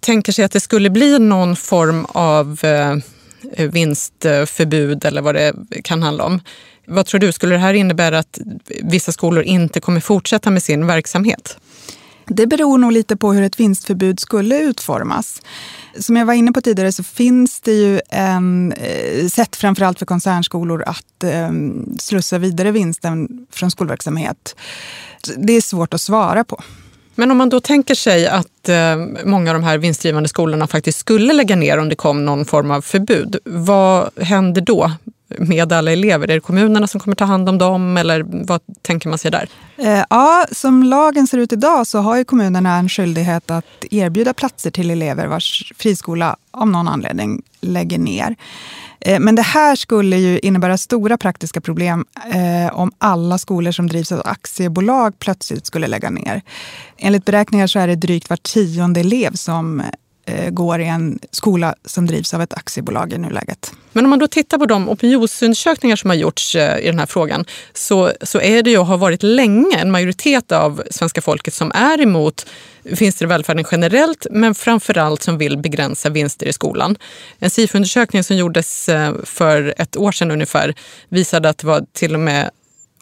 tänker 0.00 0.32
sig 0.32 0.44
att 0.44 0.52
det 0.52 0.60
skulle 0.60 0.90
bli 0.90 1.18
någon 1.18 1.56
form 1.56 2.06
av 2.08 2.58
eh, 2.62 2.96
vinstförbud 3.70 5.04
eller 5.04 5.22
vad 5.22 5.34
det 5.34 5.54
kan 5.84 6.02
handla 6.02 6.24
om. 6.24 6.40
Vad 6.86 7.06
tror 7.06 7.20
du, 7.20 7.32
skulle 7.32 7.54
det 7.54 7.58
här 7.58 7.74
innebära 7.74 8.18
att 8.18 8.38
vissa 8.82 9.12
skolor 9.12 9.42
inte 9.42 9.80
kommer 9.80 10.00
fortsätta 10.00 10.50
med 10.50 10.62
sin 10.62 10.86
verksamhet? 10.86 11.58
Det 12.26 12.46
beror 12.46 12.78
nog 12.78 12.92
lite 12.92 13.16
på 13.16 13.32
hur 13.32 13.42
ett 13.42 13.60
vinstförbud 13.60 14.20
skulle 14.20 14.58
utformas. 14.58 15.42
Som 15.98 16.16
jag 16.16 16.26
var 16.26 16.34
inne 16.34 16.52
på 16.52 16.60
tidigare 16.60 16.92
så 16.92 17.02
finns 17.02 17.60
det 17.60 17.72
ju 17.72 18.00
en 18.08 18.72
eh, 18.72 19.26
sätt 19.26 19.56
framförallt 19.56 19.98
för 19.98 20.06
koncernskolor 20.06 20.82
att 20.86 21.24
eh, 21.24 21.50
slussa 21.98 22.38
vidare 22.38 22.70
vinsten 22.70 23.46
från 23.50 23.70
skolverksamhet. 23.70 24.56
Det 25.36 25.52
är 25.52 25.60
svårt 25.60 25.94
att 25.94 26.00
svara 26.00 26.44
på. 26.44 26.62
Men 27.14 27.30
om 27.30 27.36
man 27.36 27.48
då 27.48 27.60
tänker 27.60 27.94
sig 27.94 28.26
att 28.26 28.68
eh, 28.68 28.96
många 29.24 29.50
av 29.50 29.54
de 29.54 29.62
här 29.64 29.78
vinstdrivande 29.78 30.28
skolorna 30.28 30.66
faktiskt 30.66 30.98
skulle 30.98 31.32
lägga 31.32 31.56
ner 31.56 31.78
om 31.78 31.88
det 31.88 31.96
kom 31.96 32.24
någon 32.24 32.44
form 32.44 32.70
av 32.70 32.80
förbud. 32.80 33.36
Vad 33.44 34.10
händer 34.22 34.60
då? 34.60 34.92
Med 35.38 35.72
alla 35.72 35.92
elever? 35.92 36.30
Är 36.30 36.34
det 36.34 36.40
kommunerna 36.40 36.86
som 36.86 37.00
kommer 37.00 37.14
ta 37.14 37.24
hand 37.24 37.48
om 37.48 37.58
dem 37.58 37.96
eller 37.96 38.24
vad 38.46 38.60
tänker 38.82 39.08
man 39.08 39.18
sig 39.18 39.30
där? 39.30 39.48
Eh, 39.76 40.04
ja, 40.10 40.46
som 40.52 40.82
lagen 40.82 41.26
ser 41.26 41.38
ut 41.38 41.52
idag 41.52 41.86
så 41.86 41.98
har 41.98 42.16
ju 42.16 42.24
kommunerna 42.24 42.76
en 42.76 42.88
skyldighet 42.88 43.50
att 43.50 43.84
erbjuda 43.90 44.34
platser 44.34 44.70
till 44.70 44.90
elever 44.90 45.26
vars 45.26 45.72
friskola 45.76 46.36
av 46.50 46.68
någon 46.68 46.88
anledning 46.88 47.42
lägger 47.60 47.98
ner. 47.98 48.36
Eh, 49.00 49.20
men 49.20 49.34
det 49.34 49.42
här 49.42 49.76
skulle 49.76 50.16
ju 50.16 50.38
innebära 50.38 50.78
stora 50.78 51.18
praktiska 51.18 51.60
problem 51.60 52.04
eh, 52.32 52.78
om 52.78 52.92
alla 52.98 53.38
skolor 53.38 53.72
som 53.72 53.86
drivs 53.86 54.12
av 54.12 54.22
aktiebolag 54.24 55.18
plötsligt 55.18 55.66
skulle 55.66 55.86
lägga 55.86 56.10
ner. 56.10 56.42
Enligt 56.98 57.24
beräkningar 57.24 57.66
så 57.66 57.78
är 57.78 57.86
det 57.86 57.96
drygt 57.96 58.30
var 58.30 58.36
tionde 58.36 59.00
elev 59.00 59.32
som 59.32 59.82
Eh, 60.26 60.50
går 60.50 60.80
i 60.80 60.84
en 60.84 61.18
skola 61.30 61.74
som 61.84 62.06
drivs 62.06 62.34
av 62.34 62.42
ett 62.42 62.54
aktiebolag 62.54 63.12
i 63.12 63.18
nuläget. 63.18 63.72
Men 63.92 64.04
om 64.04 64.10
man 64.10 64.18
då 64.18 64.26
tittar 64.26 64.58
på 64.58 64.66
de 64.66 64.88
opinionsundersökningar 64.88 65.96
som 65.96 66.10
har 66.10 66.14
gjorts 66.14 66.56
eh, 66.56 66.78
i 66.78 66.86
den 66.86 66.98
här 66.98 67.06
frågan 67.06 67.44
så, 67.72 68.12
så 68.22 68.40
är 68.40 68.62
det 68.62 68.70
ju 68.70 68.78
och 68.78 68.86
har 68.86 68.96
varit 68.96 69.22
länge 69.22 69.76
en 69.76 69.90
majoritet 69.90 70.52
av 70.52 70.82
svenska 70.90 71.22
folket 71.22 71.54
som 71.54 71.72
är 71.74 72.00
emot 72.00 72.46
vinster 72.82 73.24
i 73.24 73.28
välfärden 73.28 73.64
generellt 73.70 74.26
men 74.30 74.54
framförallt 74.54 75.22
som 75.22 75.38
vill 75.38 75.58
begränsa 75.58 76.10
vinster 76.10 76.46
i 76.46 76.52
skolan. 76.52 76.96
En 77.38 77.50
SIFO-undersökning 77.50 78.24
som 78.24 78.36
gjordes 78.36 78.88
eh, 78.88 79.14
för 79.24 79.74
ett 79.78 79.96
år 79.96 80.12
sedan 80.12 80.30
ungefär 80.30 80.74
visade 81.08 81.48
att 81.48 81.58
det 81.58 81.66
var 81.66 81.84
till 81.92 82.14
och 82.14 82.20
med 82.20 82.50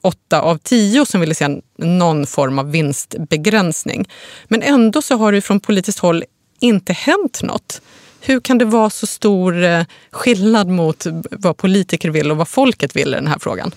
åtta 0.00 0.40
av 0.40 0.58
tio 0.58 1.06
som 1.06 1.20
ville 1.20 1.34
se 1.34 1.60
någon 1.78 2.26
form 2.26 2.58
av 2.58 2.70
vinstbegränsning. 2.70 4.08
Men 4.48 4.62
ändå 4.62 5.02
så 5.02 5.16
har 5.16 5.32
det 5.32 5.40
från 5.40 5.60
politiskt 5.60 5.98
håll 5.98 6.24
inte 6.62 6.92
hänt 6.92 7.42
något. 7.42 7.80
Hur 8.20 8.40
kan 8.40 8.58
det 8.58 8.64
vara 8.64 8.90
så 8.90 9.06
stor 9.06 9.64
eh, 9.64 9.84
skillnad 10.10 10.68
mot 10.68 11.06
vad 11.30 11.56
politiker 11.56 12.10
vill 12.10 12.30
och 12.30 12.36
vad 12.36 12.48
folket 12.48 12.96
vill 12.96 13.08
i 13.08 13.14
den 13.14 13.26
här 13.26 13.38
frågan? 13.38 13.74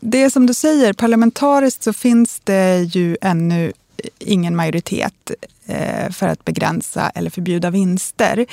Det 0.00 0.22
är 0.22 0.30
som 0.30 0.46
du 0.46 0.54
säger, 0.54 0.92
parlamentariskt 0.92 1.82
så 1.82 1.92
finns 1.92 2.40
det 2.44 2.78
ju 2.78 3.16
ännu 3.20 3.72
eh, 3.96 4.10
ingen 4.18 4.56
majoritet 4.56 5.30
eh, 5.66 6.10
för 6.12 6.28
att 6.28 6.44
begränsa 6.44 7.10
eller 7.14 7.30
förbjuda 7.30 7.70
vinster. 7.70 8.46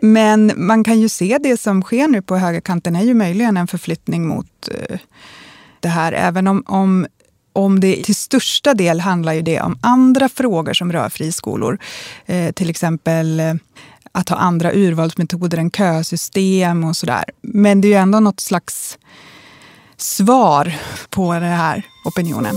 Men 0.00 0.52
man 0.56 0.84
kan 0.84 1.00
ju 1.00 1.08
se 1.08 1.38
det 1.42 1.60
som 1.60 1.82
sker 1.82 2.08
nu 2.08 2.22
på 2.22 2.36
högerkanten 2.36 2.96
är 2.96 3.02
ju 3.02 3.14
möjligen 3.14 3.56
en 3.56 3.66
förflyttning 3.66 4.28
mot 4.28 4.68
det 5.80 5.88
här. 5.88 6.12
Även 6.12 6.46
om, 6.48 6.62
om 6.66 7.06
om 7.54 7.80
det 7.80 8.04
till 8.04 8.14
största 8.14 8.74
del 8.74 9.00
handlar 9.00 9.32
ju 9.32 9.42
det 9.42 9.60
om 9.60 9.78
andra 9.80 10.28
frågor 10.28 10.72
som 10.72 10.92
rör 10.92 11.08
friskolor. 11.08 11.78
Eh, 12.26 12.52
till 12.52 12.70
exempel 12.70 13.40
eh, 13.40 13.54
att 14.12 14.28
ha 14.28 14.36
andra 14.36 14.72
urvalsmetoder 14.72 15.58
än 15.58 15.70
kösystem 15.70 16.84
och 16.84 16.96
sådär. 16.96 17.24
Men 17.42 17.80
det 17.80 17.88
är 17.88 17.90
ju 17.90 17.94
ändå 17.94 18.20
något 18.20 18.40
slags 18.40 18.98
svar 19.96 20.74
på 21.10 21.32
den 21.32 21.42
här 21.42 21.82
opinionen. 22.04 22.56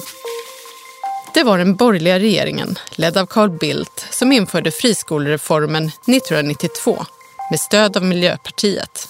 Det 1.34 1.44
var 1.44 1.58
den 1.58 1.76
borgerliga 1.76 2.20
regeringen, 2.20 2.80
ledd 2.96 3.18
av 3.18 3.26
Carl 3.26 3.50
Bildt, 3.50 4.08
som 4.12 4.32
införde 4.32 4.72
friskolereformen 4.72 5.86
1992 5.86 7.06
med 7.50 7.60
stöd 7.60 7.98
av 7.98 8.04
Miljöpartiet. 8.04 9.08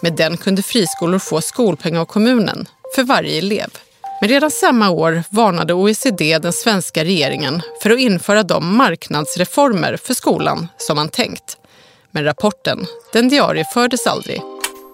Med 0.00 0.12
den 0.12 0.36
kunde 0.36 0.62
friskolor 0.62 1.18
få 1.18 1.40
skolpeng 1.40 1.98
av 1.98 2.04
kommunen 2.04 2.68
för 2.94 3.02
varje 3.02 3.38
elev. 3.38 3.68
Men 4.20 4.30
redan 4.30 4.50
samma 4.50 4.90
år 4.90 5.22
varnade 5.30 5.74
OECD 5.74 6.38
den 6.38 6.52
svenska 6.52 7.04
regeringen 7.04 7.62
för 7.82 7.90
att 7.90 7.98
införa 7.98 8.42
de 8.42 8.76
marknadsreformer 8.76 9.96
för 9.96 10.14
skolan 10.14 10.68
som 10.76 10.96
man 10.96 11.08
tänkt. 11.08 11.56
Men 12.10 12.24
rapporten, 12.24 12.86
den 13.12 13.28
diariefördes 13.28 14.06
aldrig. 14.06 14.40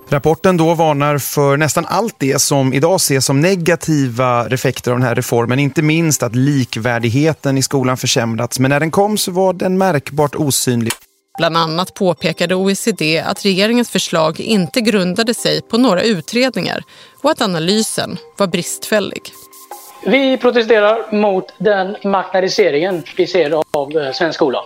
Rapporten 0.09 0.57
då 0.57 0.75
varnar 0.75 1.19
för 1.19 1.57
nästan 1.57 1.87
allt 1.87 2.15
det 2.19 2.43
som 2.43 2.73
idag 2.73 2.97
ses 2.97 3.27
som 3.27 3.41
negativa 3.41 4.47
effekter 4.49 4.91
av 4.91 4.99
den 4.99 5.07
här 5.07 5.15
reformen. 5.15 5.59
Inte 5.59 5.83
minst 5.83 6.23
att 6.23 6.35
likvärdigheten 6.35 7.59
i 7.59 7.63
skolan 7.63 7.97
försämrats. 7.97 8.59
Men 8.59 8.69
när 8.69 8.81
den 8.81 8.91
kom 8.91 9.19
så 9.19 9.31
var 9.31 9.53
den 9.53 9.79
märkbart 9.79 10.35
osynlig. 10.35 10.93
Bland 11.39 11.57
annat 11.57 11.95
påpekade 11.95 12.55
OECD 12.55 13.21
att 13.21 13.45
regeringens 13.45 13.91
förslag 13.91 14.41
inte 14.41 14.81
grundade 14.81 15.35
sig 15.35 15.63
på 15.63 15.79
några 15.79 16.03
utredningar 16.03 16.83
och 17.23 17.31
att 17.31 17.41
analysen 17.41 18.19
var 18.37 18.47
bristfällig. 18.47 19.23
Vi 20.07 20.39
protesterar 20.39 21.13
mot 21.13 21.53
den 21.59 21.97
marknadiseringen 22.05 23.03
vi 23.17 23.27
ser 23.27 23.63
av 23.71 23.97
eh, 23.99 24.13
svensk 24.13 24.37
skola. 24.37 24.65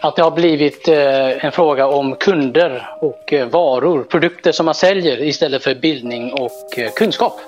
Att 0.00 0.16
det 0.16 0.22
har 0.22 0.30
blivit 0.30 0.88
eh, 0.88 1.44
en 1.44 1.52
fråga 1.52 1.86
om 1.86 2.14
kunder 2.14 2.88
och 3.00 3.32
eh, 3.32 3.48
varor, 3.48 4.04
produkter 4.04 4.52
som 4.52 4.66
man 4.66 4.74
säljer 4.74 5.22
istället 5.22 5.64
för 5.64 5.74
bildning 5.74 6.32
och 6.32 6.94
kunskap. 6.96 7.40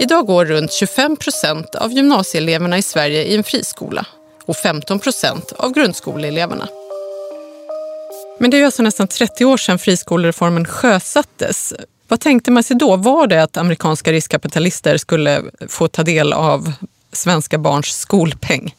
Idag 0.00 0.26
går 0.26 0.44
runt 0.44 0.72
25 0.72 1.16
procent 1.16 1.74
av 1.74 1.92
gymnasieeleverna 1.92 2.78
i 2.78 2.82
Sverige 2.82 3.22
i 3.22 3.36
en 3.36 3.44
friskola 3.44 4.06
och 4.46 4.56
15 4.56 4.98
procent 4.98 5.52
av 5.56 5.72
grundskoleeleverna. 5.72 6.68
Men 8.38 8.50
det 8.50 8.60
är 8.60 8.64
alltså 8.64 8.82
nästan 8.82 9.08
30 9.08 9.44
år 9.44 9.56
sedan 9.56 9.78
friskolereformen 9.78 10.64
sjösattes. 10.64 11.74
Vad 12.08 12.20
tänkte 12.20 12.50
man 12.50 12.62
sig 12.62 12.76
då? 12.76 12.96
Var 12.96 13.26
det 13.26 13.42
att 13.42 13.56
amerikanska 13.56 14.12
riskkapitalister 14.12 14.96
skulle 14.96 15.42
få 15.68 15.88
ta 15.88 16.02
del 16.02 16.32
av 16.32 16.72
svenska 17.12 17.58
barns 17.58 17.86
skolpeng? 17.86 18.74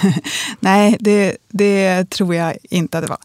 Nej, 0.60 0.96
det, 1.00 1.36
det 1.48 2.10
tror 2.10 2.34
jag 2.34 2.56
inte 2.62 2.98
att 2.98 3.04
det 3.04 3.10
var. 3.10 3.18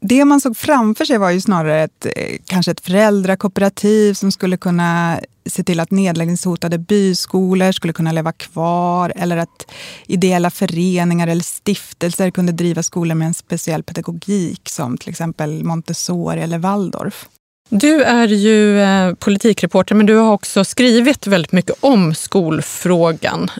Det 0.00 0.24
man 0.24 0.40
såg 0.40 0.56
framför 0.56 1.04
sig 1.04 1.18
var 1.18 1.30
ju 1.30 1.40
snarare 1.40 1.82
ett, 1.82 2.06
eh, 2.16 2.38
kanske 2.46 2.70
ett 2.70 2.80
föräldrakooperativ 2.80 4.14
som 4.14 4.32
skulle 4.32 4.56
kunna 4.56 5.20
se 5.46 5.64
till 5.64 5.80
att 5.80 5.90
nedläggningshotade 5.90 6.78
byskolor 6.78 7.72
skulle 7.72 7.92
kunna 7.92 8.12
leva 8.12 8.32
kvar 8.32 9.12
eller 9.16 9.36
att 9.36 9.70
ideella 10.06 10.50
föreningar 10.50 11.26
eller 11.28 11.42
stiftelser 11.42 12.30
kunde 12.30 12.52
driva 12.52 12.82
skolor 12.82 13.14
med 13.14 13.26
en 13.26 13.34
speciell 13.34 13.82
pedagogik 13.82 14.68
som 14.68 14.98
till 14.98 15.10
exempel 15.10 15.64
Montessori 15.64 16.40
eller 16.40 16.58
Waldorf. 16.58 17.28
Du 17.74 18.02
är 18.02 18.28
ju 18.28 18.80
eh, 18.80 19.14
politikreporter 19.14 19.94
men 19.94 20.06
du 20.06 20.16
har 20.16 20.32
också 20.32 20.64
skrivit 20.64 21.26
väldigt 21.26 21.52
mycket 21.52 21.76
om 21.80 22.14
skolfrågan. 22.14 23.50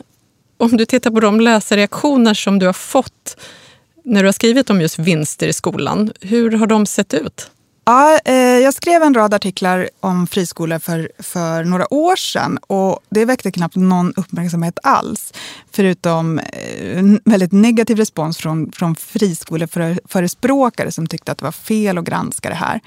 Om 0.57 0.77
du 0.77 0.85
tittar 0.85 1.11
på 1.11 1.19
de 1.19 1.41
läsarreaktioner 1.41 2.33
som 2.33 2.59
du 2.59 2.65
har 2.65 2.73
fått 2.73 3.37
när 4.03 4.23
du 4.23 4.27
har 4.27 4.33
skrivit 4.33 4.69
om 4.69 4.81
just 4.81 4.99
vinster 4.99 5.47
i 5.47 5.53
skolan, 5.53 6.11
hur 6.21 6.51
har 6.51 6.67
de 6.67 6.85
sett 6.85 7.13
ut? 7.13 7.51
Ja, 7.85 8.19
eh, 8.25 8.35
jag 8.35 8.73
skrev 8.73 9.03
en 9.03 9.13
rad 9.13 9.33
artiklar 9.33 9.89
om 9.99 10.27
friskolor 10.27 10.79
för, 10.79 11.11
för 11.19 11.63
några 11.63 11.93
år 11.93 12.15
sedan 12.15 12.57
och 12.57 12.99
det 13.09 13.25
väckte 13.25 13.51
knappt 13.51 13.75
någon 13.75 14.13
uppmärksamhet 14.13 14.79
alls. 14.83 15.33
Förutom 15.71 16.39
eh, 16.39 17.03
väldigt 17.25 17.51
negativ 17.51 17.97
respons 17.97 18.37
från, 18.37 18.71
från 18.71 18.95
friskoleförespråkare 18.95 20.91
som 20.91 21.07
tyckte 21.07 21.31
att 21.31 21.37
det 21.37 21.45
var 21.45 21.51
fel 21.51 21.97
att 21.97 22.05
granska 22.05 22.49
det 22.49 22.55
här. 22.55 22.79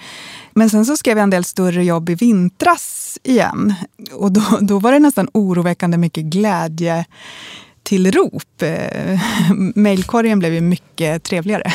Men 0.53 0.71
sen 0.71 0.87
så 0.87 0.97
skrev 0.97 1.17
jag 1.19 1.23
en 1.23 1.31
del 1.31 1.45
större 1.45 1.85
jobb 1.85 2.11
i 2.11 2.15
vintras 2.15 3.19
igen 3.23 3.75
och 4.13 4.33
då, 4.33 4.43
då 4.61 4.79
var 4.79 4.93
det 4.93 4.99
nästan 4.99 5.29
oroväckande 5.33 5.99
mycket 5.99 6.25
glädje 6.25 7.05
tillrop. 7.87 8.63
Eh, 8.63 9.21
Mailkorgen 9.75 10.39
blev 10.39 10.55
ju 10.55 10.61
mycket 10.61 11.23
trevligare. 11.23 11.73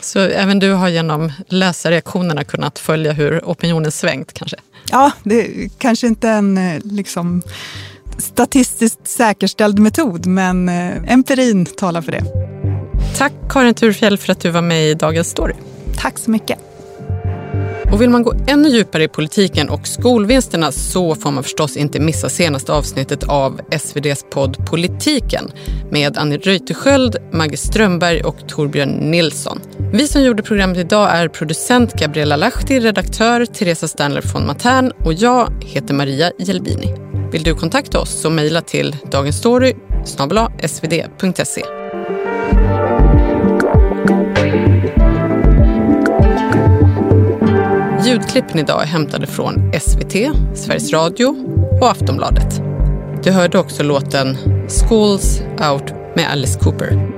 Så 0.00 0.18
även 0.20 0.58
du 0.58 0.72
har 0.72 0.88
genom 0.88 1.32
läsarreaktionerna 1.48 2.44
kunnat 2.44 2.78
följa 2.78 3.12
hur 3.12 3.40
opinionen 3.44 3.92
svängt 3.92 4.32
kanske? 4.32 4.56
Ja, 4.90 5.12
det 5.22 5.40
är 5.40 5.68
kanske 5.78 6.06
inte 6.06 6.28
en 6.28 6.58
eh, 6.58 6.80
liksom, 6.84 7.42
statistiskt 8.18 9.08
säkerställd 9.08 9.78
metod, 9.78 10.26
men 10.26 10.68
eh, 10.68 11.12
empirin 11.12 11.66
talar 11.66 12.02
för 12.02 12.12
det. 12.12 12.24
Tack 13.16 13.32
Karin 13.50 13.74
Turfjell 13.74 14.18
för 14.18 14.32
att 14.32 14.40
du 14.40 14.50
var 14.50 14.62
med 14.62 14.90
i 14.90 14.94
Dagens 14.94 15.28
Story. 15.28 15.54
Tack 15.96 16.18
så 16.18 16.30
mycket. 16.30 16.73
Och 17.92 18.02
vill 18.02 18.10
man 18.10 18.22
gå 18.22 18.34
ännu 18.46 18.68
djupare 18.68 19.04
i 19.04 19.08
politiken 19.08 19.68
och 19.70 19.86
skolvinsterna 19.86 20.72
så 20.72 21.14
får 21.14 21.30
man 21.30 21.42
förstås 21.42 21.76
inte 21.76 22.00
missa 22.00 22.28
senaste 22.28 22.72
avsnittet 22.72 23.24
av 23.24 23.60
SVDs 23.70 24.24
podd 24.30 24.66
Politiken 24.66 25.50
med 25.90 26.18
Annie 26.18 26.38
Reuterskiöld, 26.38 27.16
Maggie 27.32 27.56
Strömberg 27.56 28.22
och 28.22 28.48
Torbjörn 28.48 29.10
Nilsson. 29.10 29.60
Vi 29.92 30.08
som 30.08 30.22
gjorde 30.22 30.42
programmet 30.42 30.78
idag 30.78 31.10
är 31.10 31.28
producent 31.28 31.92
Gabriella 31.92 32.36
Lahti, 32.36 32.80
redaktör 32.80 33.46
Teresa 33.46 33.88
Stanler 33.88 34.24
von 34.32 34.46
Matern 34.46 34.92
och 35.04 35.12
jag 35.12 35.64
heter 35.64 35.94
Maria 35.94 36.30
Jelbini. 36.38 36.94
Vill 37.32 37.42
du 37.42 37.54
kontakta 37.54 38.00
oss 38.00 38.10
så 38.10 38.30
mejla 38.30 38.60
till 38.60 38.96
dagensstory 39.10 39.74
svd.se. 40.04 41.62
Ljudklippen 48.06 48.58
idag 48.58 48.82
är 48.82 48.86
hämtade 48.86 49.26
från 49.26 49.72
SVT, 49.80 50.12
Sveriges 50.54 50.92
Radio 50.92 51.36
och 51.80 51.90
Aftonbladet. 51.90 52.62
Du 53.22 53.30
hörde 53.30 53.58
också 53.58 53.82
låten 53.82 54.36
Schools 54.68 55.40
Out 55.40 56.16
med 56.16 56.30
Alice 56.30 56.58
Cooper. 56.60 57.13